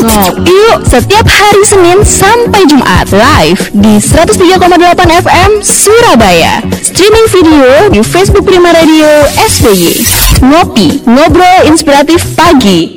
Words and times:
Ngopi 0.00 0.48
yuk 0.48 0.88
setiap 0.88 1.28
hari 1.28 1.60
Senin 1.68 2.00
sampai 2.00 2.64
Jumat 2.64 3.12
live 3.12 3.68
di 3.76 4.00
103,8 4.00 4.96
FM 4.96 5.50
Surabaya. 5.60 6.64
Streaming 6.80 7.28
video 7.28 7.92
di 7.92 8.00
Facebook 8.00 8.48
Prima 8.48 8.72
Radio 8.72 9.28
SBY. 9.36 10.00
Ngopi, 10.40 11.04
ngobrol 11.04 11.68
inspiratif 11.68 12.32
pagi. 12.32 12.88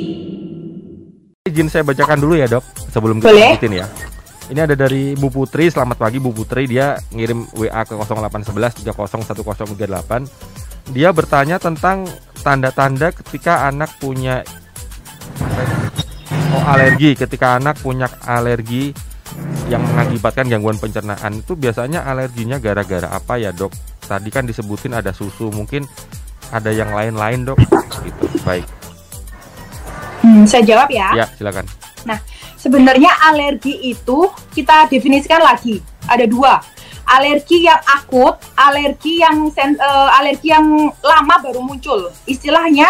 Izin 1.44 1.68
saya 1.68 1.84
bacakan 1.84 2.24
dulu 2.24 2.40
ya 2.40 2.48
dok 2.48 2.64
sebelum 2.88 3.20
kita 3.20 3.36
Boleh. 3.36 3.52
lanjutin 3.52 3.84
ya. 3.84 3.86
Ini 4.48 4.64
ada 4.64 4.72
dari 4.72 5.12
Bu 5.12 5.28
Putri, 5.28 5.68
selamat 5.68 6.00
pagi 6.00 6.16
Bu 6.16 6.32
Putri. 6.32 6.64
Dia 6.64 6.96
ngirim 7.12 7.44
WA 7.52 7.84
ke 7.84 8.00
0811 8.00 8.80
301038. 8.80 10.96
Dia 10.96 11.12
bertanya 11.12 11.60
tentang 11.60 12.08
tanda-tanda 12.40 13.12
ketika 13.12 13.68
anak 13.68 13.92
punya 14.00 14.40
oh, 16.54 16.62
alergi. 16.70 17.18
Ketika 17.18 17.58
anak 17.58 17.82
punya 17.82 18.06
alergi 18.22 18.94
yang 19.66 19.82
mengakibatkan 19.82 20.46
gangguan 20.46 20.78
pencernaan 20.78 21.42
itu 21.42 21.58
biasanya 21.58 22.06
alerginya 22.06 22.62
gara-gara 22.62 23.10
apa 23.10 23.42
ya 23.42 23.50
dok? 23.50 23.74
Tadi 24.04 24.28
kan 24.30 24.46
disebutin 24.46 24.94
ada 24.94 25.10
susu, 25.10 25.50
mungkin 25.50 25.82
ada 26.54 26.70
yang 26.70 26.94
lain-lain 26.94 27.42
dok. 27.42 27.58
Gitu. 28.04 28.24
Baik, 28.46 28.64
Hmm, 30.24 30.48
saya 30.48 30.64
jawab 30.64 30.88
ya. 30.88 31.12
ya 31.12 31.26
silakan. 31.36 31.68
Sebenarnya 32.56 33.12
alergi 33.28 33.76
itu 33.92 34.24
kita 34.56 34.88
definisikan 34.88 35.36
lagi. 35.44 35.84
Ada 36.08 36.24
dua. 36.24 36.64
Alergi 37.04 37.68
yang 37.68 37.76
akut, 37.84 38.40
alergi 38.56 39.20
yang 39.20 39.52
sen- 39.52 39.76
eh, 39.76 40.08
alergi 40.16 40.48
yang 40.48 40.64
lama 41.04 41.34
baru 41.44 41.60
muncul. 41.60 42.08
Istilahnya 42.24 42.88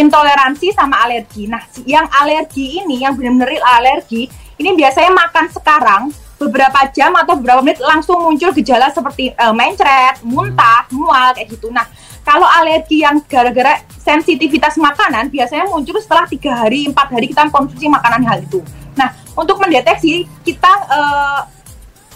intoleransi 0.00 0.76
sama 0.76 1.02
alergi. 1.04 1.48
Nah, 1.48 1.62
yang 1.88 2.06
alergi 2.10 2.82
ini 2.82 3.02
yang 3.04 3.16
benar-benar 3.16 3.48
real 3.48 3.66
alergi, 3.66 4.28
ini 4.56 4.70
biasanya 4.76 5.12
makan 5.12 5.46
sekarang 5.52 6.02
beberapa 6.36 6.84
jam 6.92 7.16
atau 7.16 7.40
beberapa 7.40 7.64
menit 7.64 7.80
langsung 7.80 8.20
muncul 8.20 8.52
gejala 8.52 8.92
seperti 8.92 9.32
eh, 9.32 9.54
mencret, 9.56 10.20
muntah, 10.20 10.84
mual 10.92 11.32
kayak 11.32 11.48
gitu. 11.56 11.72
Nah, 11.72 11.88
kalau 12.20 12.44
alergi 12.44 13.00
yang 13.00 13.24
gara-gara 13.24 13.80
sensitivitas 13.96 14.76
makanan 14.76 15.32
biasanya 15.32 15.64
muncul 15.68 15.96
setelah 15.96 16.28
tiga 16.28 16.52
hari, 16.52 16.88
empat 16.88 17.08
hari 17.08 17.32
kita 17.32 17.48
konsumsi 17.48 17.88
makanan 17.88 18.22
hal 18.28 18.38
itu. 18.44 18.60
Nah, 18.96 19.12
untuk 19.32 19.56
mendeteksi 19.60 20.28
kita 20.44 20.72
eh, 20.92 21.40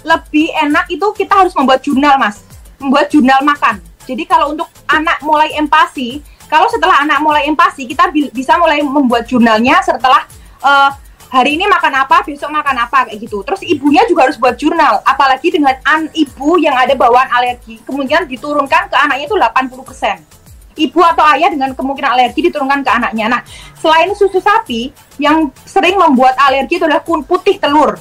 lebih 0.05 0.49
enak 0.69 0.89
itu 0.89 1.07
kita 1.17 1.45
harus 1.45 1.53
membuat 1.57 1.81
jurnal, 1.85 2.17
Mas. 2.17 2.45
Membuat 2.81 3.13
jurnal 3.13 3.41
makan. 3.45 3.81
Jadi 4.09 4.25
kalau 4.25 4.57
untuk 4.57 4.69
anak 4.89 5.21
mulai 5.21 5.53
empati, 5.55 6.25
kalau 6.51 6.67
setelah 6.67 7.07
anak 7.07 7.23
mulai 7.23 7.47
empati, 7.47 7.87
kita 7.87 8.11
bi- 8.11 8.33
bisa 8.35 8.59
mulai 8.59 8.83
membuat 8.83 9.23
jurnalnya 9.31 9.79
setelah 9.87 10.27
eh, 10.67 10.91
hari 11.31 11.55
ini 11.55 11.71
makan 11.71 11.95
apa, 12.03 12.27
besok 12.27 12.51
makan 12.51 12.75
apa 12.91 13.07
kayak 13.07 13.23
gitu. 13.23 13.47
Terus 13.47 13.63
ibunya 13.63 14.03
juga 14.11 14.27
harus 14.27 14.35
buat 14.35 14.59
jurnal, 14.59 14.99
apalagi 15.07 15.55
dengan 15.55 15.79
an 15.87 16.11
ibu 16.11 16.59
yang 16.59 16.75
ada 16.75 16.99
bawaan 16.99 17.31
alergi, 17.31 17.79
kemungkinan 17.87 18.27
diturunkan 18.27 18.91
ke 18.91 18.97
anaknya 18.99 19.31
itu 19.31 19.39
80% 19.39 20.41
ibu 20.81 21.01
atau 21.05 21.25
ayah 21.37 21.53
dengan 21.53 21.77
kemungkinan 21.77 22.11
alergi 22.17 22.41
diturunkan 22.51 22.81
ke 22.81 22.91
anaknya. 22.91 23.27
Nah, 23.29 23.41
selain 23.77 24.11
susu 24.17 24.41
sapi, 24.41 24.89
yang 25.21 25.53
sering 25.69 26.01
membuat 26.01 26.35
alergi 26.41 26.81
itu 26.81 26.85
adalah 26.89 27.05
putih 27.05 27.61
telur. 27.61 28.01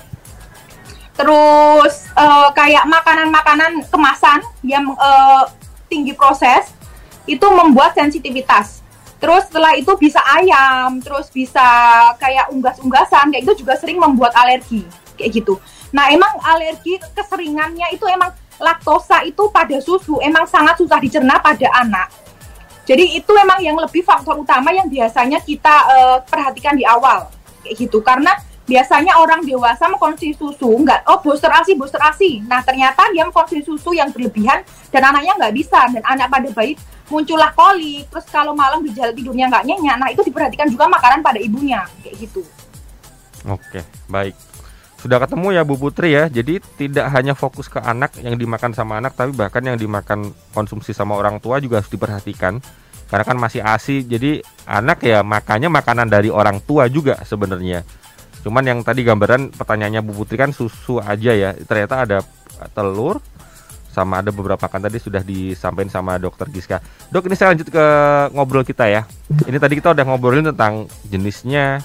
Terus 1.19 2.07
eh, 2.15 2.49
kayak 2.55 2.87
makanan-makanan 2.87 3.83
kemasan 3.91 4.39
yang 4.63 4.87
eh, 4.95 5.43
tinggi 5.91 6.15
proses 6.15 6.78
itu 7.29 7.45
membuat 7.49 7.93
sensitivitas. 7.93 8.81
Terus 9.19 9.45
setelah 9.51 9.75
itu 9.75 9.91
bisa 9.99 10.23
ayam, 10.23 11.03
terus 11.03 11.27
bisa 11.29 11.61
kayak 12.17 12.49
unggas-unggasan, 12.55 13.35
kayak 13.35 13.43
itu 13.43 13.63
juga 13.65 13.75
sering 13.75 13.99
membuat 13.99 14.31
alergi, 14.33 14.87
kayak 15.19 15.43
gitu. 15.43 15.59
Nah, 15.91 16.07
emang 16.07 16.39
alergi 16.39 16.97
keseringannya 17.11 17.91
itu 17.91 18.07
emang 18.07 18.31
laktosa 18.59 19.23
itu 19.27 19.47
pada 19.51 19.79
susu 19.79 20.19
emang 20.23 20.47
sangat 20.47 20.79
susah 20.79 20.99
dicerna 21.03 21.39
pada 21.43 21.67
anak. 21.83 22.07
Jadi 22.87 23.21
itu 23.21 23.29
memang 23.29 23.59
yang 23.61 23.77
lebih 23.77 24.01
faktor 24.01 24.39
utama 24.39 24.73
yang 24.73 24.89
biasanya 24.89 25.43
kita 25.43 25.75
eh, 25.93 26.17
perhatikan 26.25 26.73
di 26.73 26.87
awal 26.87 27.29
kayak 27.61 27.75
gitu 27.85 28.01
karena 28.01 28.33
biasanya 28.69 29.17
orang 29.17 29.41
dewasa 29.41 29.89
mengkonsumsi 29.89 30.37
susu 30.37 30.69
nggak 30.69 31.09
oh 31.09 31.17
booster 31.25 31.49
asi 31.49 31.73
booster 31.73 31.97
asi 32.01 32.45
nah 32.45 32.61
ternyata 32.61 33.09
dia 33.09 33.25
mengkonsumsi 33.25 33.65
susu 33.65 33.97
yang 33.97 34.13
berlebihan 34.13 34.61
dan 34.93 35.01
anaknya 35.09 35.33
nggak 35.37 35.53
bisa 35.57 35.89
dan 35.89 36.03
anak 36.05 36.29
pada 36.29 36.49
bayi 36.53 36.77
muncullah 37.09 37.51
kolik 37.57 38.05
terus 38.07 38.25
kalau 38.29 38.53
malam 38.53 38.85
gejala 38.85 39.11
tidurnya 39.11 39.49
nggak 39.49 39.65
nyenyak 39.65 39.95
nah 39.97 40.07
itu 40.13 40.21
diperhatikan 40.23 40.69
juga 40.69 40.85
makanan 40.85 41.25
pada 41.25 41.41
ibunya 41.41 41.83
kayak 42.05 42.17
gitu 42.29 42.45
Oke, 43.47 43.85
baik. 44.11 44.35
Sudah 44.99 45.15
ketemu 45.23 45.55
ya 45.55 45.63
Bu 45.63 45.79
Putri 45.79 46.11
ya. 46.11 46.27
Jadi 46.27 46.59
tidak 46.75 47.07
hanya 47.15 47.31
fokus 47.31 47.71
ke 47.71 47.79
anak 47.79 48.19
yang 48.19 48.35
dimakan 48.35 48.75
sama 48.75 48.99
anak, 48.99 49.15
tapi 49.15 49.31
bahkan 49.31 49.63
yang 49.63 49.79
dimakan 49.79 50.35
konsumsi 50.51 50.91
sama 50.91 51.15
orang 51.15 51.39
tua 51.39 51.63
juga 51.63 51.79
harus 51.79 51.87
diperhatikan. 51.87 52.59
Karena 53.07 53.23
kan 53.25 53.37
masih 53.39 53.63
ASI, 53.63 54.05
jadi 54.05 54.43
anak 54.67 55.01
ya 55.01 55.23
makannya 55.23 55.71
makanan 55.71 56.11
dari 56.11 56.27
orang 56.27 56.59
tua 56.61 56.91
juga 56.91 57.15
sebenarnya. 57.23 57.87
Cuman 58.43 58.61
yang 58.61 58.79
tadi 58.83 59.07
gambaran 59.07 59.55
pertanyaannya 59.55 60.03
Bu 60.03 60.11
Putri 60.19 60.35
kan 60.35 60.51
susu 60.51 60.99
aja 60.99 61.31
ya. 61.31 61.55
Ternyata 61.55 61.95
ada 62.03 62.17
telur 62.75 63.23
sama 63.99 64.23
ada 64.23 64.31
beberapa 64.31 64.63
kan 64.71 64.79
tadi 64.79 64.95
sudah 64.95 65.19
disampaikan 65.19 65.91
sama 65.91 66.15
dokter 66.15 66.47
Giska. 66.47 66.79
Dok, 67.11 67.27
ini 67.27 67.35
saya 67.35 67.51
lanjut 67.51 67.67
ke 67.67 67.85
ngobrol 68.31 68.63
kita 68.63 68.87
ya. 68.87 69.03
Ini 69.43 69.59
tadi 69.59 69.75
kita 69.75 69.91
udah 69.91 70.05
ngobrolin 70.07 70.47
tentang 70.55 70.87
jenisnya, 71.11 71.83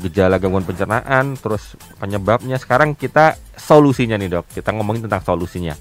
gejala 0.00 0.40
gangguan 0.40 0.64
pencernaan, 0.64 1.36
terus 1.36 1.76
penyebabnya. 2.00 2.56
Sekarang 2.56 2.96
kita 2.96 3.36
solusinya 3.60 4.16
nih 4.16 4.40
dok. 4.40 4.48
Kita 4.56 4.72
ngomongin 4.72 5.04
tentang 5.04 5.20
solusinya. 5.20 5.76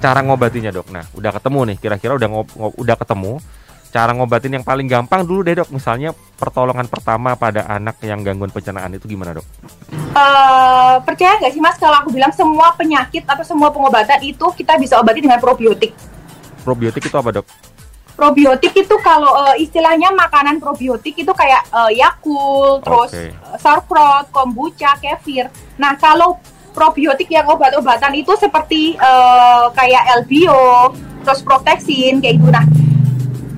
Cara 0.00 0.24
ngobatinya 0.24 0.72
dok. 0.72 0.88
Nah, 0.88 1.04
udah 1.12 1.30
ketemu 1.36 1.60
nih. 1.68 1.76
Kira-kira 1.76 2.16
udah 2.16 2.28
ngob- 2.32 2.76
udah 2.80 2.96
ketemu. 2.96 3.36
Cara 3.92 4.16
ngobatin 4.16 4.56
yang 4.56 4.64
paling 4.64 4.88
gampang 4.88 5.20
dulu 5.20 5.44
deh 5.44 5.52
dok. 5.52 5.68
Misalnya 5.68 6.16
pertolongan 6.40 6.88
pertama 6.88 7.36
pada 7.36 7.68
anak 7.68 8.00
yang 8.00 8.24
gangguan 8.24 8.48
pencernaan 8.48 8.96
itu 8.96 9.04
gimana 9.04 9.36
dok? 9.36 9.44
Eh, 9.92 10.96
percaya 11.04 11.36
nggak 11.36 11.52
sih 11.52 11.60
mas 11.60 11.76
kalau 11.76 12.00
aku 12.00 12.08
bilang 12.08 12.32
semua 12.32 12.72
penyakit 12.72 13.28
atau 13.28 13.44
semua 13.44 13.68
pengobatan 13.68 14.24
itu 14.24 14.48
kita 14.56 14.80
bisa 14.80 14.96
obati 14.96 15.20
dengan 15.20 15.40
probiotik 15.40 15.92
Probiotik 16.64 17.04
itu 17.04 17.16
apa 17.16 17.30
dok? 17.36 17.46
probiotik 18.12 18.76
itu 18.76 18.96
kalau 19.00 19.34
eh, 19.50 19.64
istilahnya 19.64 20.12
makanan 20.12 20.60
probiotik 20.60 21.16
itu 21.16 21.32
kayak 21.32 21.64
eh, 21.72 22.00
Yakult, 22.00 22.84
terus 22.84 23.10
Oke. 23.12 23.32
eh, 23.32 23.56
sauerkraut, 23.58 24.28
kombucha, 24.30 24.94
kefir. 25.00 25.48
Nah, 25.80 25.96
kalau 25.96 26.38
probiotik 26.76 27.28
yang 27.32 27.48
obat-obatan 27.48 28.12
itu 28.16 28.32
seperti 28.36 28.94
eh, 28.94 29.64
kayak 29.74 30.02
Elbio, 30.16 30.92
terus 31.24 31.40
Protexin 31.42 32.20
kayak 32.20 32.36
gitu. 32.38 32.48
Nah, 32.52 32.64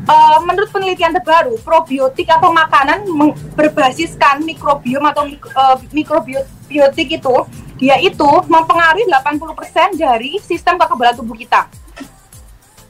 eh, 0.05 0.39
menurut 0.45 0.71
penelitian 0.71 1.13
terbaru, 1.17 1.57
probiotik 1.65 2.29
atau 2.29 2.53
makanan 2.53 3.09
berbasiskan 3.57 4.45
mikrobiom 4.45 5.05
atau 5.09 5.25
mik- 5.29 5.53
eh, 5.53 5.77
mikrobiotik 5.93 7.09
itu 7.21 7.37
dia 7.75 7.99
itu 7.99 8.31
mempengaruhi 8.47 9.05
80% 9.11 9.99
dari 9.99 10.39
sistem 10.39 10.79
kekebalan 10.79 11.15
tubuh 11.19 11.35
kita. 11.35 11.67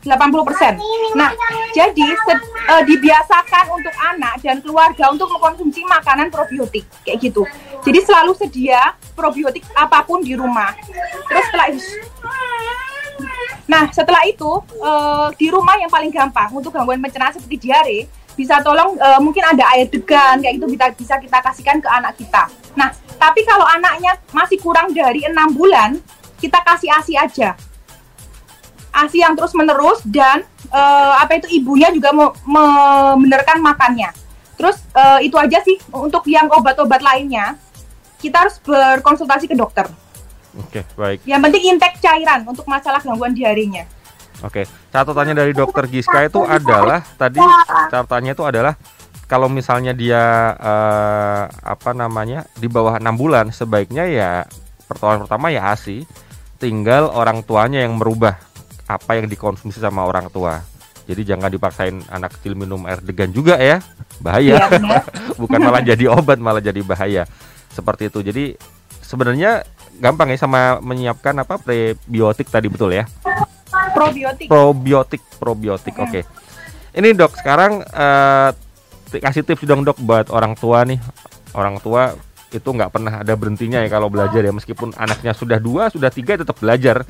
80%. 0.05 1.17
Nah, 1.17 1.33
jadi 1.73 2.09
eh, 2.13 2.83
dibiasakan 2.85 3.65
untuk 3.73 3.95
anak 3.97 4.37
dan 4.45 4.61
keluarga 4.61 5.09
untuk 5.09 5.33
mengkonsumsi 5.33 5.81
makanan 5.89 6.29
probiotik 6.29 6.85
kayak 7.03 7.25
gitu. 7.25 7.49
Jadi 7.81 7.99
selalu 8.05 8.37
sedia 8.37 8.93
probiotik 9.17 9.65
apa 9.73 10.05
pun 10.05 10.21
di 10.21 10.37
rumah. 10.37 10.77
Terus 11.29 11.45
setelah 11.49 11.69
Nah, 13.65 13.89
setelah 13.89 14.23
itu 14.29 14.61
eh, 14.77 15.29
di 15.41 15.49
rumah 15.49 15.77
yang 15.81 15.89
paling 15.89 16.13
gampang 16.13 16.53
untuk 16.53 16.73
gangguan 16.73 17.01
pencernaan 17.01 17.33
seperti 17.33 17.57
diare, 17.69 18.01
bisa 18.37 18.61
tolong 18.61 18.99
eh, 18.99 19.21
mungkin 19.23 19.41
ada 19.41 19.65
air 19.73 19.89
degan 19.89 20.43
kayak 20.43 20.61
itu 20.61 20.67
bisa 20.69 20.85
bisa 20.93 21.15
kita 21.17 21.39
kasihkan 21.41 21.81
ke 21.81 21.89
anak 21.89 22.13
kita. 22.19 22.51
Nah, 22.77 22.93
tapi 23.17 23.41
kalau 23.49 23.65
anaknya 23.65 24.21
masih 24.37 24.61
kurang 24.61 24.93
dari 24.93 25.25
enam 25.25 25.55
bulan, 25.57 25.97
kita 26.37 26.61
kasih 26.61 26.93
ASI 26.93 27.15
aja. 27.17 27.57
ASI 28.95 29.25
yang 29.25 29.35
terus 29.35 29.57
menerus 29.57 30.05
dan 30.05 30.45
eh, 30.69 31.15
apa 31.17 31.41
itu 31.41 31.49
ibunya 31.57 31.89
juga 31.89 32.13
me- 32.13 32.37
membenarkan 32.45 33.65
makannya. 33.65 34.13
Terus 34.61 34.77
eh, 34.93 35.27
itu 35.27 35.41
aja 35.41 35.59
sih 35.65 35.81
untuk 35.89 36.29
yang 36.29 36.53
obat-obat 36.53 37.01
lainnya 37.01 37.57
kita 38.21 38.45
harus 38.45 38.61
berkonsultasi 38.61 39.49
ke 39.49 39.57
dokter. 39.57 39.89
Oke, 40.61 40.87
baik. 40.95 41.19
Yang 41.27 41.41
penting 41.51 41.63
intake 41.75 41.99
cairan 41.99 42.41
untuk 42.47 42.67
masalah 42.71 43.03
gangguan 43.03 43.35
diarenya. 43.35 43.87
Oke, 44.43 44.67
catatannya 44.91 45.35
dari 45.35 45.53
dokter 45.55 45.87
Giska 45.87 46.27
itu 46.27 46.43
adalah 46.43 47.01
tadi 47.17 47.39
catatannya 47.91 48.33
itu 48.35 48.45
adalah 48.45 48.75
kalau 49.25 49.49
misalnya 49.49 49.97
dia 49.97 50.53
eh, 50.59 51.43
apa 51.49 51.91
namanya 51.97 52.45
di 52.59 52.69
bawah 52.69 53.01
enam 53.01 53.17
bulan 53.17 53.49
sebaiknya 53.55 54.05
ya 54.05 54.33
pertolongan 54.85 55.25
pertama 55.27 55.49
ya 55.49 55.73
ASI, 55.73 56.05
tinggal 56.61 57.09
orang 57.11 57.41
tuanya 57.43 57.83
yang 57.83 57.97
merubah 57.97 58.37
apa 58.85 59.17
yang 59.17 59.27
dikonsumsi 59.27 59.81
sama 59.81 60.05
orang 60.05 60.29
tua. 60.29 60.61
Jadi 61.05 61.21
jangan 61.25 61.53
dipaksain 61.53 62.01
anak 62.09 62.41
kecil 62.41 62.57
minum 62.57 62.81
air 62.89 63.01
degan 63.05 63.29
juga 63.29 63.61
ya, 63.61 63.81
bahaya. 64.25 64.73
Benar. 64.73 65.05
Bukan 65.41 65.61
malah 65.61 65.85
jadi 65.85 66.09
obat, 66.09 66.41
malah 66.41 66.65
jadi 66.65 66.81
bahaya. 66.81 67.29
seperti 67.75 68.07
itu. 68.07 68.23
Jadi 68.23 68.45
sebenarnya 69.03 69.67
gampang 69.99 70.35
ya 70.35 70.39
sama 70.39 70.79
menyiapkan 70.83 71.35
apa 71.39 71.59
prebiotik 71.59 72.51
tadi 72.51 72.67
betul 72.71 72.95
ya? 72.95 73.05
Probiotik. 73.95 74.47
Probiotik, 74.47 75.23
probiotik. 75.39 75.95
Oke. 75.99 76.21
Ini 76.95 77.09
dok 77.15 77.35
sekarang 77.39 77.83
eh, 77.83 78.51
kasih 79.19 79.43
tips 79.47 79.67
dong 79.67 79.83
dok 79.83 79.99
buat 80.03 80.31
orang 80.31 80.55
tua 80.59 80.87
nih. 80.87 80.99
Orang 81.55 81.79
tua 81.79 82.15
itu 82.55 82.71
nggak 82.71 82.91
pernah 82.95 83.27
ada 83.27 83.35
berhentinya 83.35 83.83
ya 83.83 83.91
kalau 83.91 84.07
belajar 84.07 84.39
ya 84.39 84.55
meskipun 84.55 84.95
anaknya 84.95 85.35
sudah 85.35 85.59
dua 85.59 85.91
sudah 85.91 86.07
tiga 86.15 86.39
tetap 86.39 86.55
belajar 86.55 87.03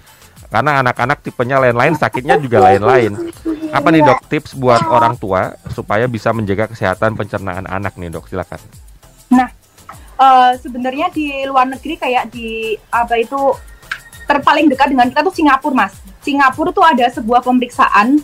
karena 0.48 0.80
anak-anak 0.80 1.20
tipenya 1.20 1.60
lain-lain 1.60 1.92
sakitnya 2.00 2.40
juga 2.40 2.64
lain-lain 2.64 3.12
apa 3.68 3.88
nih 3.92 4.00
dok 4.00 4.24
tips 4.32 4.56
buat 4.56 4.80
orang 4.88 5.20
tua 5.20 5.52
supaya 5.68 6.08
bisa 6.08 6.32
menjaga 6.32 6.72
kesehatan 6.72 7.12
pencernaan 7.12 7.68
anak 7.68 7.92
nih 8.00 8.08
dok 8.08 8.24
silakan 8.24 8.56
Nah, 9.32 9.48
eh, 10.18 10.52
sebenarnya 10.58 11.10
di 11.10 11.46
luar 11.46 11.66
negeri 11.68 11.94
kayak 11.98 12.30
di 12.30 12.78
apa 12.90 13.18
itu 13.18 13.54
terpaling 14.24 14.72
dekat 14.72 14.88
dengan 14.88 15.12
kita 15.12 15.20
tuh 15.20 15.34
Singapura, 15.34 15.76
Mas. 15.76 15.94
Singapura 16.24 16.72
tuh 16.72 16.80
ada 16.80 17.04
sebuah 17.12 17.44
pemeriksaan 17.44 18.16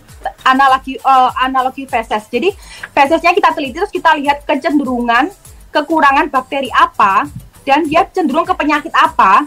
analogi 0.42 0.96
eh, 0.96 1.30
analogi 1.44 1.84
feses. 1.84 2.24
Jadi 2.32 2.50
fesesnya 2.90 3.36
kita 3.36 3.52
teliti 3.52 3.76
terus 3.76 3.92
kita 3.92 4.16
lihat 4.16 4.42
kecenderungan 4.48 5.28
kekurangan 5.70 6.26
bakteri 6.32 6.72
apa 6.74 7.30
dan 7.62 7.86
dia 7.86 8.08
cenderung 8.10 8.48
ke 8.48 8.54
penyakit 8.56 8.90
apa. 8.96 9.46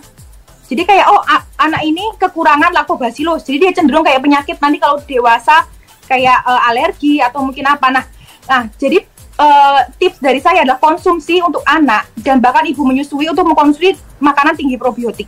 Jadi 0.64 0.88
kayak 0.88 1.06
oh 1.12 1.22
anak 1.60 1.82
ini 1.84 2.14
kekurangan 2.16 2.72
lactobacillus. 2.72 3.44
Jadi 3.44 3.58
dia 3.68 3.72
cenderung 3.76 4.06
kayak 4.06 4.24
penyakit 4.24 4.58
nanti 4.62 4.78
kalau 4.80 5.02
dewasa 5.02 5.66
kayak 6.06 6.40
eh, 6.46 6.62
alergi 6.70 7.14
atau 7.20 7.42
mungkin 7.42 7.66
apa. 7.68 7.88
Nah, 7.90 8.06
nah 8.46 8.62
jadi 8.78 9.13
eh, 9.44 9.82
tips 10.00 10.24
dari 10.24 10.40
saya 10.40 10.64
adalah 10.64 10.80
konsumsi 10.80 11.44
untuk 11.44 11.62
anak 11.68 12.08
dan 12.24 12.40
bahkan 12.40 12.64
ibu 12.64 12.88
menyusui 12.88 13.28
untuk 13.28 13.44
mengkonsumsi 13.44 14.00
makanan 14.24 14.56
tinggi 14.56 14.80
probiotik. 14.80 15.28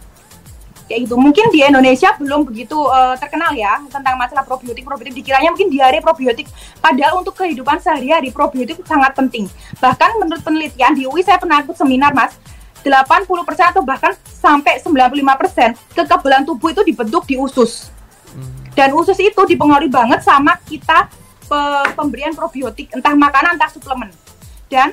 Kayak 0.86 1.10
gitu. 1.10 1.16
Mungkin 1.18 1.50
di 1.50 1.66
Indonesia 1.66 2.14
belum 2.16 2.46
begitu 2.48 2.78
eh, 2.78 3.16
terkenal 3.20 3.52
ya 3.58 3.82
tentang 3.90 4.16
masalah 4.16 4.46
probiotik. 4.46 4.86
Probiotik 4.86 5.20
dikiranya 5.20 5.52
mungkin 5.52 5.68
diare 5.68 6.00
probiotik. 6.00 6.48
Padahal 6.80 7.20
untuk 7.20 7.36
kehidupan 7.36 7.82
sehari-hari 7.82 8.30
probiotik 8.32 8.80
sangat 8.88 9.12
penting. 9.18 9.50
Bahkan 9.82 10.22
menurut 10.22 10.42
penelitian 10.46 10.96
di 10.96 11.10
UI 11.10 11.26
saya 11.26 11.42
pernah 11.42 11.60
ikut 11.62 11.76
seminar, 11.76 12.16
Mas. 12.16 12.38
80% 12.86 13.26
atau 13.74 13.82
bahkan 13.82 14.14
sampai 14.30 14.78
95% 14.78 15.74
kekebalan 15.98 16.46
tubuh 16.46 16.70
itu 16.70 16.86
dibentuk 16.86 17.26
di 17.26 17.34
usus. 17.34 17.90
Dan 18.78 18.94
usus 18.94 19.18
itu 19.18 19.42
dipengaruhi 19.42 19.90
banget 19.90 20.22
sama 20.22 20.54
kita 20.70 21.10
pe- 21.46 21.92
pemberian 21.94 22.34
probiotik 22.34 22.92
entah 22.92 23.14
makanan 23.14 23.56
entah 23.56 23.70
suplemen. 23.70 24.10
Dan 24.66 24.92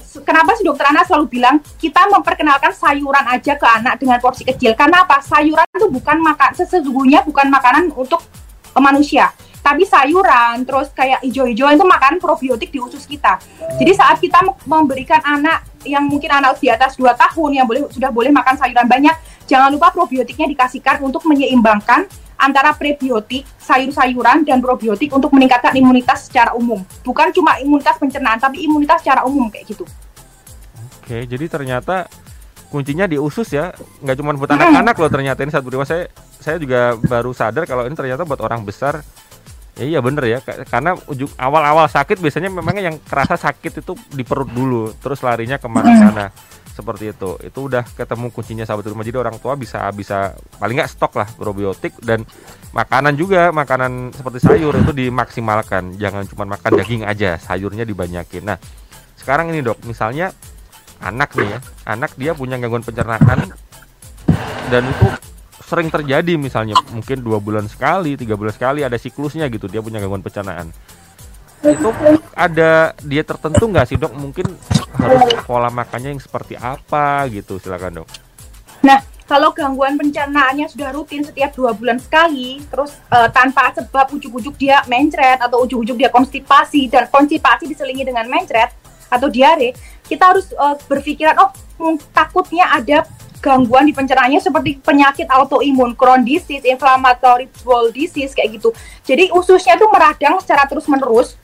s- 0.00 0.22
kenapa 0.24 0.56
sih 0.56 0.64
dokter 0.64 0.88
Ana 0.88 1.04
selalu 1.04 1.28
bilang 1.28 1.60
kita 1.76 2.08
memperkenalkan 2.08 2.72
sayuran 2.72 3.24
aja 3.28 3.52
ke 3.54 3.66
anak 3.68 4.00
dengan 4.00 4.16
porsi 4.18 4.42
kecil? 4.42 4.72
Karena 4.72 5.04
apa? 5.04 5.20
Sayuran 5.20 5.66
itu 5.68 5.88
bukan 5.92 6.16
makan 6.24 6.50
sesungguhnya 6.56 7.20
bukan 7.26 7.52
makanan 7.52 7.92
untuk 7.92 8.22
eh, 8.72 8.82
manusia. 8.82 9.28
Tapi 9.58 9.84
sayuran, 9.84 10.64
terus 10.64 10.88
kayak 10.96 11.20
hijau-hijau 11.20 11.68
itu 11.68 11.84
makanan 11.84 12.16
probiotik 12.16 12.72
di 12.72 12.80
usus 12.80 13.04
kita. 13.04 13.36
Jadi 13.76 13.92
saat 13.92 14.16
kita 14.16 14.40
mem- 14.40 14.56
memberikan 14.64 15.20
anak 15.20 15.60
yang 15.84 16.08
mungkin 16.08 16.32
anak 16.32 16.56
di 16.56 16.72
atas 16.72 16.96
2 16.96 17.04
tahun 17.12 17.50
yang 17.52 17.66
boleh 17.68 17.84
sudah 17.92 18.08
boleh 18.08 18.32
makan 18.32 18.56
sayuran 18.56 18.88
banyak, 18.88 19.12
jangan 19.44 19.68
lupa 19.68 19.92
probiotiknya 19.92 20.48
dikasihkan 20.48 21.04
untuk 21.04 21.20
menyeimbangkan 21.28 22.08
antara 22.38 22.70
prebiotik, 22.72 23.42
sayur-sayuran 23.58 24.46
dan 24.46 24.62
probiotik 24.62 25.10
untuk 25.10 25.34
meningkatkan 25.34 25.74
imunitas 25.74 26.30
secara 26.30 26.54
umum. 26.54 26.80
Bukan 27.02 27.34
cuma 27.34 27.58
imunitas 27.58 27.98
pencernaan, 27.98 28.38
tapi 28.38 28.62
imunitas 28.62 29.02
secara 29.02 29.26
umum 29.26 29.50
kayak 29.50 29.74
gitu. 29.74 29.84
oke 31.02 31.18
jadi 31.24 31.44
ternyata 31.50 32.06
kuncinya 32.70 33.10
di 33.10 33.18
usus 33.18 33.50
ya. 33.50 33.74
Nggak 34.00 34.16
cuma 34.22 34.30
buat 34.38 34.54
anak-anak 34.54 34.94
loh 34.96 35.10
ternyata 35.10 35.42
ini 35.42 35.50
saat 35.50 35.66
berima 35.66 35.82
saya 35.82 36.06
saya 36.38 36.56
juga 36.62 36.94
baru 36.96 37.34
sadar 37.34 37.66
kalau 37.66 37.84
ini 37.84 37.98
ternyata 37.98 38.22
buat 38.22 38.38
orang 38.38 38.62
besar. 38.62 39.02
Ya 39.78 39.86
iya 39.86 40.00
bener 40.02 40.26
ya 40.26 40.38
Ka- 40.42 40.66
karena 40.66 40.98
ujung 41.06 41.30
awal-awal 41.38 41.86
sakit 41.86 42.18
biasanya 42.18 42.50
memang 42.50 42.74
yang 42.82 42.98
kerasa 42.98 43.38
sakit 43.38 43.78
itu 43.78 43.94
di 44.10 44.26
perut 44.26 44.50
dulu 44.50 44.90
terus 44.98 45.22
larinya 45.22 45.54
ke 45.54 45.70
mana-mana 45.70 46.34
seperti 46.78 47.10
itu. 47.10 47.34
Itu 47.42 47.66
udah 47.66 47.82
ketemu 47.82 48.30
kuncinya 48.30 48.62
sahabat 48.62 48.86
rumah. 48.86 49.02
Jadi 49.02 49.18
orang 49.18 49.36
tua 49.42 49.58
bisa 49.58 49.90
bisa 49.90 50.38
paling 50.62 50.78
nggak 50.78 50.90
stok 50.94 51.18
lah 51.18 51.28
probiotik 51.34 51.98
dan 51.98 52.22
makanan 52.70 53.18
juga 53.18 53.50
makanan 53.50 54.14
seperti 54.14 54.38
sayur 54.46 54.78
itu 54.78 54.94
dimaksimalkan. 54.94 55.98
Jangan 55.98 56.30
cuma 56.30 56.46
makan 56.54 56.70
daging 56.78 57.02
aja 57.02 57.34
sayurnya 57.42 57.82
dibanyakin. 57.82 58.46
Nah 58.46 58.58
sekarang 59.18 59.50
ini 59.50 59.66
dok 59.66 59.82
misalnya 59.82 60.30
anak 61.02 61.34
nih 61.34 61.48
ya 61.52 61.58
anak 61.86 62.10
dia 62.18 62.32
punya 62.34 62.58
gangguan 62.58 62.82
pencernaan 62.82 63.54
dan 64.68 64.82
itu 64.86 65.06
sering 65.62 65.92
terjadi 65.92 66.34
misalnya 66.40 66.80
mungkin 66.90 67.20
dua 67.20 67.38
bulan 67.38 67.68
sekali 67.68 68.16
tiga 68.16 68.34
bulan 68.34 68.56
sekali 68.56 68.80
ada 68.82 68.96
siklusnya 68.96 69.46
gitu 69.52 69.68
dia 69.68 69.84
punya 69.84 70.00
gangguan 70.00 70.24
pencernaan 70.24 70.72
itu 71.64 71.90
ada 72.34 72.94
dia 73.02 73.22
tertentu 73.26 73.64
nggak 73.66 73.86
sih 73.90 73.96
dok? 73.98 74.14
Mungkin 74.14 74.46
harus 74.98 75.22
pola 75.42 75.70
makannya 75.70 76.14
yang 76.14 76.22
seperti 76.22 76.54
apa 76.54 77.26
gitu. 77.30 77.58
Silakan 77.58 78.02
dok. 78.02 78.08
Nah, 78.86 79.02
kalau 79.28 79.52
gangguan 79.52 79.98
pencernaannya 80.00 80.70
sudah 80.70 80.88
rutin 80.94 81.20
setiap 81.20 81.52
dua 81.52 81.76
bulan 81.76 82.00
sekali, 82.00 82.62
terus 82.70 82.96
eh, 83.10 83.28
tanpa 83.34 83.74
sebab 83.74 84.14
ujuk-ujuk 84.16 84.56
dia 84.56 84.80
mencret 84.88 85.42
atau 85.42 85.66
ujuk-ujuk 85.66 85.98
dia 85.98 86.08
konstipasi 86.08 86.88
dan 86.88 87.10
konstipasi 87.10 87.68
diselingi 87.68 88.08
dengan 88.08 88.24
mencret 88.30 88.72
atau 89.12 89.28
diare, 89.28 89.76
kita 90.08 90.32
harus 90.32 90.48
eh, 90.54 90.76
berpikiran 90.88 91.36
oh 91.44 91.50
takutnya 92.10 92.72
ada 92.72 93.04
gangguan 93.38 93.86
di 93.86 93.94
pencernaannya 93.94 94.42
seperti 94.42 94.82
penyakit 94.82 95.30
autoimun, 95.30 95.94
Crohn 95.94 96.26
disease, 96.26 96.66
inflammatory 96.66 97.46
bowel 97.62 97.94
disease 97.94 98.34
kayak 98.34 98.58
gitu. 98.58 98.74
Jadi 99.06 99.30
ususnya 99.30 99.78
itu 99.78 99.86
meradang 99.88 100.42
secara 100.42 100.66
terus-menerus 100.66 101.38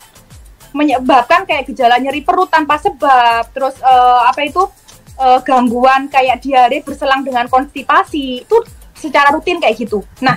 menyebabkan 0.74 1.46
kayak 1.46 1.70
gejala 1.70 2.02
nyeri 2.02 2.26
perut 2.26 2.50
tanpa 2.50 2.82
sebab, 2.82 3.46
terus 3.54 3.78
eh, 3.78 4.20
apa 4.26 4.42
itu 4.42 4.62
eh, 5.22 5.38
gangguan 5.46 6.10
kayak 6.10 6.42
diare 6.42 6.82
berselang 6.82 7.22
dengan 7.22 7.46
konstipasi 7.46 8.42
itu 8.42 8.56
secara 8.98 9.30
rutin 9.30 9.62
kayak 9.62 9.78
gitu. 9.78 10.02
Nah, 10.18 10.34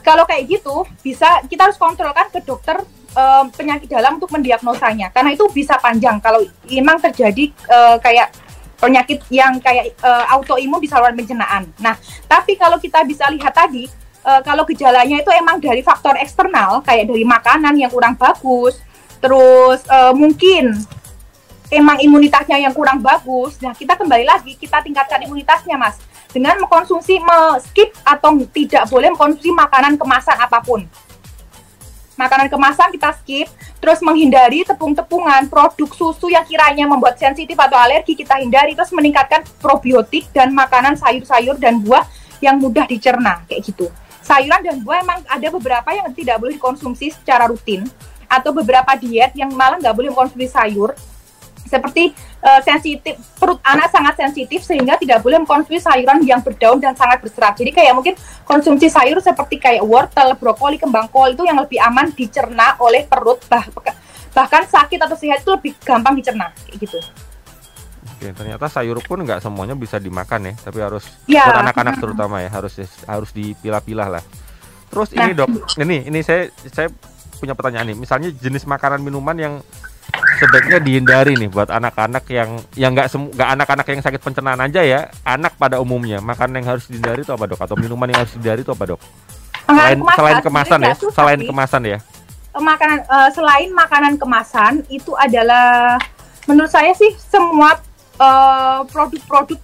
kalau 0.00 0.24
kayak 0.24 0.48
gitu 0.48 0.88
bisa 1.04 1.44
kita 1.44 1.68
harus 1.68 1.76
kontrolkan 1.76 2.32
ke 2.32 2.40
dokter 2.40 2.80
eh, 3.12 3.44
penyakit 3.52 3.92
dalam 3.92 4.16
untuk 4.16 4.32
mendiagnosanya 4.32 5.12
karena 5.12 5.36
itu 5.36 5.44
bisa 5.52 5.76
panjang 5.76 6.24
kalau 6.24 6.40
memang 6.64 6.96
terjadi 6.96 7.52
eh, 7.52 7.96
kayak 8.00 8.32
penyakit 8.76 9.24
yang 9.32 9.56
kayak 9.58 9.96
eh, 9.96 10.24
autoimun 10.32 10.80
di 10.80 10.88
saluran 10.88 11.16
pencernaan. 11.16 11.68
Nah, 11.80 11.96
tapi 12.28 12.54
kalau 12.56 12.76
kita 12.76 13.02
bisa 13.08 13.26
lihat 13.32 13.52
tadi 13.52 13.88
eh, 14.24 14.40
kalau 14.44 14.62
gejalanya 14.68 15.20
itu 15.20 15.30
emang 15.32 15.60
dari 15.60 15.80
faktor 15.80 16.14
eksternal 16.20 16.84
kayak 16.84 17.08
dari 17.08 17.24
makanan 17.24 17.74
yang 17.76 17.88
kurang 17.88 18.14
bagus, 18.14 18.76
terus 19.18 19.80
eh, 19.88 20.12
mungkin 20.12 20.76
emang 21.72 21.98
imunitasnya 21.98 22.62
yang 22.62 22.70
kurang 22.70 23.02
bagus, 23.02 23.58
nah 23.58 23.74
kita 23.74 23.98
kembali 23.98 24.22
lagi 24.22 24.54
kita 24.54 24.78
tingkatkan 24.86 25.18
imunitasnya 25.26 25.74
mas 25.74 25.98
dengan 26.30 26.62
mengkonsumsi 26.62 27.18
skip 27.64 27.90
atau 28.06 28.38
tidak 28.54 28.86
boleh 28.86 29.10
mengkonsumsi 29.10 29.50
makanan 29.50 29.98
kemasan 29.98 30.36
apa 30.36 30.62
pun. 30.62 30.86
Makanan 32.16 32.48
kemasan 32.48 32.88
kita 32.96 33.12
skip, 33.20 33.48
terus 33.76 34.00
menghindari 34.00 34.64
tepung-tepungan, 34.64 35.52
produk 35.52 35.90
susu 35.92 36.32
yang 36.32 36.48
kiranya 36.48 36.88
membuat 36.88 37.20
sensitif 37.20 37.52
atau 37.60 37.76
alergi 37.76 38.16
kita 38.16 38.40
hindari, 38.40 38.72
terus 38.72 38.88
meningkatkan 38.96 39.44
probiotik 39.60 40.32
dan 40.32 40.48
makanan 40.56 40.96
sayur-sayur 40.96 41.60
dan 41.60 41.76
buah 41.84 42.08
yang 42.40 42.56
mudah 42.56 42.88
dicerna 42.88 43.44
kayak 43.44 43.68
gitu. 43.68 43.92
Sayuran 44.24 44.64
dan 44.64 44.80
buah 44.80 45.04
emang 45.04 45.20
ada 45.28 45.48
beberapa 45.52 45.92
yang 45.92 46.08
tidak 46.16 46.40
boleh 46.40 46.56
dikonsumsi 46.56 47.12
secara 47.12 47.46
rutin 47.52 47.84
atau 48.26 48.50
beberapa 48.50 48.96
diet 48.98 49.36
yang 49.38 49.52
malah 49.54 49.78
nggak 49.78 49.94
boleh 49.94 50.10
mengkonsumsi 50.10 50.50
sayur 50.50 50.96
seperti 51.66 52.14
eh, 52.40 52.60
sensitif 52.62 53.14
perut 53.36 53.60
anak 53.62 53.90
sangat 53.90 54.14
sensitif 54.16 54.62
sehingga 54.62 54.96
tidak 54.96 55.20
boleh 55.20 55.42
mengkonsumsi 55.42 55.82
sayuran 55.82 56.22
yang 56.22 56.40
berdaun 56.40 56.78
dan 56.78 56.94
sangat 56.94 57.20
berserat. 57.20 57.58
Jadi 57.58 57.70
kayak 57.70 57.92
mungkin 57.92 58.14
konsumsi 58.42 58.86
sayur 58.88 59.18
seperti 59.20 59.58
kayak 59.58 59.82
wortel, 59.82 60.32
brokoli, 60.38 60.78
kembang 60.78 61.10
kol 61.10 61.28
itu 61.28 61.42
yang 61.42 61.58
lebih 61.58 61.82
aman 61.82 62.10
dicerna 62.10 62.78
oleh 62.78 63.04
perut 63.04 63.42
bah- 63.50 63.68
bahkan 64.32 64.62
sakit 64.68 65.00
atau 65.00 65.16
sehat 65.16 65.40
itu 65.40 65.50
lebih 65.50 65.72
gampang 65.80 66.12
dicerna 66.16 66.52
kayak 66.68 66.76
gitu. 66.80 66.98
Oke, 68.16 68.32
ternyata 68.32 68.64
sayur 68.68 68.96
pun 69.04 69.20
nggak 69.20 69.44
semuanya 69.44 69.76
bisa 69.76 70.00
dimakan 70.00 70.48
ya, 70.48 70.54
tapi 70.56 70.78
harus 70.80 71.04
Ya. 71.28 71.44
buat 71.44 71.68
anak-anak 71.68 72.00
terutama 72.00 72.40
ya, 72.40 72.48
harus 72.48 72.72
harus 73.04 73.30
dipilah-pilah 73.32 74.08
lah. 74.08 74.24
Terus 74.88 75.12
ini 75.12 75.36
Nah. 75.36 75.44
dok, 75.44 75.48
ini 75.76 76.08
ini 76.08 76.20
saya 76.24 76.48
saya 76.72 76.88
punya 77.36 77.52
pertanyaan 77.52 77.92
nih. 77.92 77.96
Misalnya 77.96 78.32
jenis 78.32 78.64
makanan 78.64 79.04
minuman 79.04 79.36
yang 79.36 79.54
sebaiknya 80.36 80.78
dihindari 80.80 81.32
nih 81.36 81.48
buat 81.48 81.68
anak-anak 81.72 82.24
yang 82.30 82.50
yang 82.76 82.92
nggak 82.92 83.08
nggak 83.12 83.50
anak-anak 83.58 83.86
yang 83.88 84.00
sakit 84.04 84.20
pencernaan 84.20 84.60
aja 84.60 84.80
ya, 84.84 85.00
anak 85.24 85.56
pada 85.56 85.80
umumnya 85.80 86.20
makanan 86.20 86.62
yang 86.62 86.76
harus 86.76 86.86
dihindari 86.88 87.24
itu 87.24 87.32
apa 87.32 87.44
dok? 87.48 87.60
Atau 87.60 87.76
minuman 87.76 88.08
yang 88.12 88.20
harus 88.24 88.32
dihindari 88.36 88.60
itu 88.62 88.72
apa 88.72 88.84
dok? 88.96 89.00
Selain 89.66 89.98
Makanan 89.98 90.16
selain 90.16 90.38
kemasan 90.44 90.80
ya, 90.80 90.94
susah 90.94 91.16
selain 91.16 91.40
sih. 91.42 91.48
kemasan 91.48 91.82
ya. 91.82 91.98
Eh, 92.56 92.62
makanan 92.62 92.98
eh, 93.02 93.30
selain 93.34 93.68
makanan 93.74 94.12
kemasan 94.16 94.74
itu 94.88 95.12
adalah 95.18 95.98
menurut 96.46 96.70
saya 96.70 96.94
sih 96.94 97.10
semua 97.18 97.76
eh, 98.20 98.80
produk-produk 98.88 99.58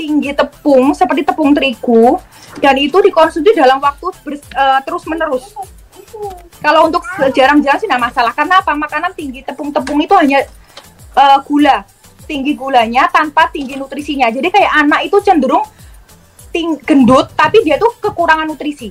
tinggi 0.00 0.32
tepung 0.32 0.96
seperti 0.96 1.28
tepung 1.28 1.52
terigu 1.52 2.16
dan 2.58 2.74
itu 2.80 2.96
dikonsumsi 2.96 3.52
dalam 3.52 3.78
waktu 3.78 4.08
uh, 4.10 4.80
terus 4.82 5.04
menerus. 5.04 5.44
Kalau 6.60 6.92
untuk 6.92 7.00
jarang-jarang 7.32 7.80
sih 7.80 7.88
tidak 7.88 8.12
masalah 8.12 8.32
karena 8.36 8.60
apa? 8.60 8.72
Makanan 8.76 9.12
tinggi 9.16 9.40
tepung-tepung 9.40 9.96
itu 10.04 10.12
hanya 10.12 10.44
uh, 11.16 11.40
gula, 11.44 11.82
tinggi 12.28 12.52
gulanya 12.52 13.08
tanpa 13.08 13.48
tinggi 13.48 13.80
nutrisinya. 13.80 14.28
Jadi 14.28 14.48
kayak 14.52 14.72
anak 14.86 15.00
itu 15.08 15.16
cenderung 15.24 15.64
ting 16.50 16.76
gendut 16.82 17.30
tapi 17.38 17.62
dia 17.62 17.78
tuh 17.78 17.94
kekurangan 18.02 18.46
nutrisi 18.50 18.90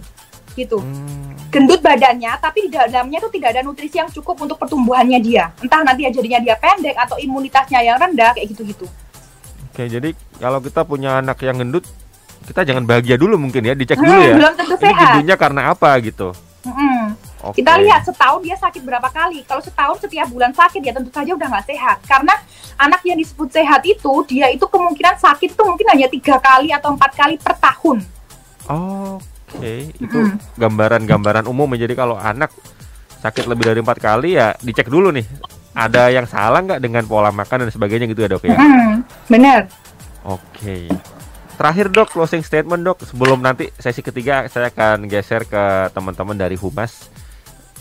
gitu. 0.58 0.82
Hmm. 0.82 1.38
Gendut 1.50 1.82
badannya 1.82 2.36
tapi 2.42 2.68
di 2.68 2.70
dalamnya 2.74 3.18
tuh 3.22 3.32
tidak 3.34 3.58
ada 3.58 3.62
nutrisi 3.66 3.98
yang 3.98 4.10
cukup 4.10 4.38
untuk 4.44 4.58
pertumbuhannya 4.58 5.20
dia. 5.22 5.54
Entah 5.62 5.82
nanti 5.86 6.06
ya 6.06 6.12
jadinya 6.12 6.40
dia 6.42 6.56
pendek 6.58 6.98
atau 6.98 7.18
imunitasnya 7.22 7.80
yang 7.86 7.98
rendah 7.98 8.34
kayak 8.34 8.50
gitu-gitu. 8.54 8.86
Oke, 9.70 9.86
jadi 9.88 10.12
kalau 10.42 10.60
kita 10.60 10.82
punya 10.84 11.22
anak 11.22 11.40
yang 11.46 11.62
gendut, 11.62 11.86
kita 12.50 12.66
jangan 12.66 12.84
bahagia 12.84 13.16
dulu 13.16 13.38
mungkin 13.38 13.62
ya, 13.64 13.74
dicek 13.78 13.98
hmm, 14.02 14.06
dulu 14.06 14.20
ya. 14.20 14.34
Belum 14.36 14.54
tentu 14.58 14.76
sehat. 14.82 15.00
gendutnya 15.00 15.36
karena 15.38 15.62
apa 15.72 15.90
gitu. 16.02 16.34
Hmm. 16.70 17.06
Okay. 17.40 17.64
Kita 17.64 17.72
lihat 17.80 18.02
setahun 18.04 18.40
dia 18.44 18.56
sakit 18.60 18.82
berapa 18.84 19.10
kali. 19.10 19.42
Kalau 19.48 19.64
setahun 19.64 20.04
setiap 20.04 20.28
bulan 20.30 20.52
sakit 20.52 20.82
ya 20.84 20.94
tentu 20.96 21.10
saja 21.10 21.32
udah 21.34 21.48
nggak 21.50 21.66
sehat. 21.70 21.98
Karena 22.06 22.36
anak 22.80 23.02
yang 23.04 23.18
disebut 23.20 23.50
sehat 23.52 23.82
itu 23.84 24.14
dia 24.28 24.48
itu 24.52 24.64
kemungkinan 24.64 25.20
sakit 25.20 25.56
itu 25.56 25.64
mungkin 25.64 25.88
hanya 25.92 26.08
tiga 26.08 26.38
kali 26.40 26.72
atau 26.72 26.96
empat 26.96 27.12
kali 27.16 27.36
per 27.40 27.56
tahun. 27.58 28.04
Oke, 28.70 29.26
okay. 29.50 29.80
itu 29.98 30.20
gambaran-gambaran 30.56 31.50
umum. 31.50 31.74
Jadi 31.74 31.98
kalau 31.98 32.16
anak 32.16 32.54
sakit 33.20 33.46
lebih 33.50 33.68
dari 33.74 33.80
empat 33.84 34.00
kali 34.00 34.40
ya 34.40 34.56
dicek 34.64 34.88
dulu 34.88 35.12
nih 35.12 35.28
ada 35.76 36.08
yang 36.08 36.24
salah 36.24 36.64
nggak 36.64 36.80
dengan 36.80 37.04
pola 37.04 37.30
makan 37.36 37.68
dan 37.68 37.70
sebagainya 37.72 38.08
gitu 38.08 38.24
ya 38.26 38.30
dok 38.32 38.44
ya? 38.48 38.58
Hmm, 38.58 39.04
benar. 39.28 39.68
Oke. 40.28 40.92
Terakhir 41.60 41.92
dok 41.92 42.16
closing 42.16 42.40
statement 42.40 42.88
dok 42.88 43.04
sebelum 43.04 43.44
nanti 43.44 43.68
sesi 43.76 44.00
ketiga 44.00 44.48
saya 44.48 44.72
akan 44.72 45.12
geser 45.12 45.44
ke 45.44 45.92
teman-teman 45.92 46.40
dari 46.40 46.56
humas. 46.56 47.12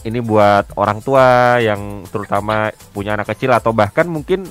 Ini 0.02 0.18
buat 0.18 0.74
orang 0.74 0.98
tua 0.98 1.62
yang 1.62 2.02
terutama 2.10 2.74
punya 2.90 3.14
anak 3.14 3.30
kecil 3.30 3.54
atau 3.54 3.70
bahkan 3.70 4.10
mungkin 4.10 4.50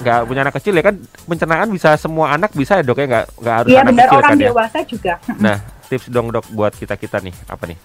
nggak 0.00 0.20
punya 0.24 0.40
anak 0.48 0.56
kecil 0.56 0.72
ya 0.72 0.84
kan 0.88 0.96
pencernaan 1.28 1.68
bisa 1.68 2.00
semua 2.00 2.32
anak 2.32 2.56
bisa 2.56 2.80
ya 2.80 2.84
dok 2.84 2.96
ya 2.96 3.06
nggak 3.08 3.26
nggak 3.44 3.54
harus 3.60 3.68
ya, 3.68 3.80
anak 3.84 3.92
benar, 3.92 4.04
kecil 4.08 4.16
orang 4.16 4.32
kan 4.32 4.38
ya. 4.40 4.48
dewasa 4.48 4.78
juga. 4.88 5.14
Nah 5.44 5.56
tips 5.92 6.06
dong 6.08 6.26
dok 6.32 6.46
buat 6.56 6.72
kita 6.72 6.96
kita 6.96 7.20
nih 7.20 7.34
apa 7.52 7.64
nih? 7.68 7.78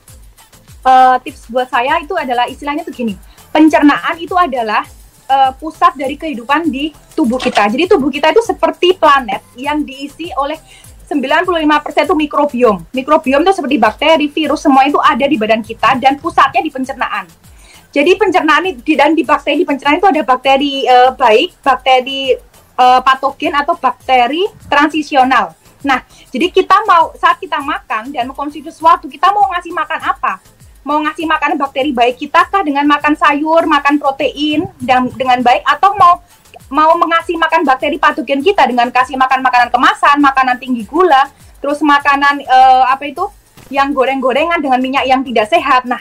Uh, 0.88 1.20
tips 1.20 1.52
buat 1.52 1.68
saya 1.68 2.00
itu 2.00 2.16
adalah 2.16 2.48
istilahnya 2.48 2.88
tuh 2.88 2.96
gini 2.96 3.20
pencernaan 3.52 4.16
itu 4.16 4.34
adalah 4.40 4.88
uh, 5.32 5.52
pusat 5.56 5.96
dari 5.96 6.20
kehidupan 6.20 6.68
di 6.68 6.92
tubuh 7.16 7.40
kita. 7.40 7.72
Jadi 7.72 7.88
tubuh 7.88 8.12
kita 8.12 8.36
itu 8.36 8.44
seperti 8.44 9.00
planet 9.00 9.40
yang 9.56 9.80
diisi 9.88 10.28
oleh 10.36 10.60
95% 11.08 12.08
itu 12.08 12.16
mikrobiom. 12.16 12.76
Mikrobiom 12.92 13.44
itu 13.44 13.52
seperti 13.56 13.76
bakteri, 13.80 14.28
virus, 14.32 14.64
semua 14.64 14.88
itu 14.88 15.00
ada 15.00 15.24
di 15.28 15.36
badan 15.40 15.64
kita 15.64 16.00
dan 16.00 16.20
pusatnya 16.20 16.64
di 16.64 16.72
pencernaan. 16.72 17.28
Jadi 17.92 18.16
pencernaan 18.16 18.64
di 18.72 18.94
dan 18.96 19.12
di 19.12 19.24
bakteri 19.28 19.60
di 19.60 19.68
pencernaan 19.68 20.00
itu 20.00 20.08
ada 20.08 20.22
bakteri 20.24 20.88
uh, 20.88 21.12
baik, 21.12 21.60
bakteri 21.60 22.32
uh, 22.80 23.04
patogen 23.04 23.52
atau 23.52 23.76
bakteri 23.76 24.48
transisional. 24.72 25.52
Nah, 25.84 26.00
jadi 26.32 26.48
kita 26.54 26.88
mau 26.88 27.12
saat 27.20 27.42
kita 27.42 27.60
makan 27.60 28.14
dan 28.16 28.30
mengkonsumsi 28.32 28.64
sesuatu, 28.72 29.12
kita 29.12 29.34
mau 29.36 29.52
ngasih 29.52 29.74
makan 29.76 30.00
apa? 30.08 30.40
Mau 30.82 30.98
ngasih 31.02 31.30
makanan 31.30 31.58
bakteri 31.62 31.94
baik 31.94 32.18
kita 32.18 32.50
kah 32.50 32.66
dengan 32.66 32.86
makan 32.90 33.14
sayur, 33.14 33.70
makan 33.70 34.02
protein 34.02 34.66
dan 34.82 35.10
dengan 35.14 35.42
baik 35.46 35.62
atau 35.66 35.94
mau 35.94 36.22
mau 36.72 36.96
mengasih 36.96 37.36
makan 37.36 37.68
bakteri 37.68 38.00
patogen 38.00 38.40
kita 38.40 38.64
dengan 38.64 38.88
kasih 38.90 39.20
makan 39.20 39.44
makanan 39.44 39.70
kemasan, 39.70 40.18
makanan 40.24 40.56
tinggi 40.56 40.88
gula, 40.88 41.28
terus 41.60 41.84
makanan 41.84 42.42
uh, 42.48 42.88
apa 42.88 43.12
itu 43.12 43.28
yang 43.68 43.92
goreng-gorengan 43.92 44.60
dengan 44.64 44.80
minyak 44.80 45.04
yang 45.04 45.22
tidak 45.22 45.52
sehat. 45.52 45.84
Nah, 45.84 46.00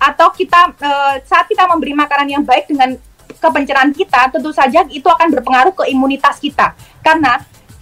atau 0.00 0.32
kita 0.32 0.72
uh, 0.80 1.14
saat 1.24 1.44
kita 1.48 1.68
memberi 1.68 1.92
makanan 1.92 2.28
yang 2.28 2.42
baik 2.42 2.64
dengan 2.68 2.96
kepencernaan 3.40 3.92
kita, 3.92 4.32
tentu 4.32 4.50
saja 4.56 4.88
itu 4.88 5.04
akan 5.04 5.28
berpengaruh 5.36 5.76
ke 5.76 5.84
imunitas 5.92 6.40
kita. 6.40 6.72
Karena 7.04 7.36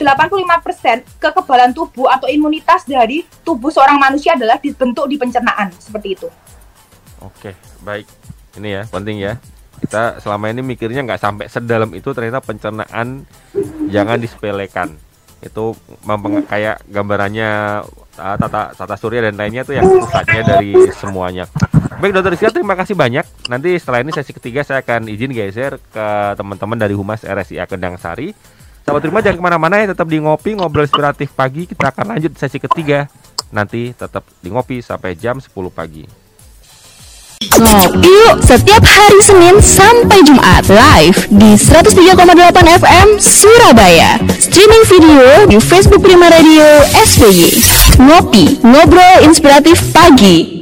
85% 0.05 1.23
kekebalan 1.23 1.71
tubuh 1.73 2.11
atau 2.11 2.29
imunitas 2.29 2.85
dari 2.85 3.25
tubuh 3.47 3.71
seorang 3.71 3.97
manusia 3.97 4.35
adalah 4.37 4.59
dibentuk 4.59 5.09
di 5.09 5.17
pencernaan 5.17 5.71
seperti 5.79 6.09
itu. 6.19 6.29
Oke, 7.23 7.55
baik. 7.87 8.07
Ini 8.59 8.69
ya 8.69 8.83
penting 8.91 9.17
ya. 9.23 9.39
Kita 9.83 10.23
selama 10.23 10.51
ini 10.51 10.63
mikirnya 10.63 11.03
nggak 11.03 11.23
sampai 11.23 11.47
sedalam 11.51 11.91
itu 11.95 12.15
ternyata 12.15 12.39
pencernaan 12.39 13.27
jangan 13.91 14.19
disepelekan. 14.19 14.95
Itu 15.43 15.75
mempeng 16.07 16.47
kayak 16.47 16.87
gambarannya 16.87 17.83
uh, 18.15 18.37
tata 18.39 18.75
tata 18.79 18.95
surya 18.95 19.27
dan 19.27 19.35
lainnya 19.35 19.67
itu 19.67 19.75
yang 19.75 19.87
pusatnya 19.87 20.43
dari 20.47 20.71
semuanya. 20.95 21.51
Baik 21.99 22.19
dokter 22.19 22.35
Rizky, 22.35 22.51
terima 22.51 22.75
kasih 22.75 22.99
banyak. 22.99 23.23
Nanti 23.47 23.79
setelah 23.79 24.03
ini 24.03 24.11
sesi 24.11 24.35
ketiga 24.35 24.67
saya 24.67 24.83
akan 24.83 25.07
izin 25.07 25.31
geser 25.35 25.79
ke 25.79 26.07
teman-teman 26.35 26.79
dari 26.79 26.95
Humas 26.99 27.23
RSIA 27.23 27.67
Kendang 27.71 27.95
Sari 27.95 28.35
Sahabat 28.83 29.01
terima 29.03 29.19
jangan 29.23 29.39
ke 29.39 29.45
mana-mana 29.45 29.75
ya 29.79 29.87
Tetap 29.95 30.07
di 30.11 30.19
Ngopi 30.19 30.59
Ngobrol 30.59 30.87
Inspiratif 30.87 31.31
Pagi 31.33 31.71
Kita 31.71 31.95
akan 31.95 32.19
lanjut 32.19 32.35
sesi 32.35 32.59
ketiga 32.59 33.07
Nanti 33.55 33.95
tetap 33.95 34.27
di 34.43 34.49
Ngopi 34.51 34.83
sampai 34.83 35.15
jam 35.15 35.39
10 35.39 35.51
pagi 35.71 36.23
Ngopi 37.43 38.07
yuk 38.07 38.39
setiap 38.39 38.87
hari 38.87 39.19
Senin 39.19 39.59
sampai 39.59 40.23
Jumat 40.23 40.63
live 40.71 41.19
di 41.27 41.59
103,8 41.59 42.55
FM 42.55 43.09
Surabaya. 43.19 44.23
Streaming 44.39 44.85
video 44.87 45.51
di 45.51 45.59
Facebook 45.59 46.07
Prima 46.07 46.31
Radio 46.31 46.65
SBY. 46.95 47.51
Ngopi, 47.99 48.63
ngobrol 48.63 49.27
inspiratif 49.27 49.83
pagi. 49.91 50.62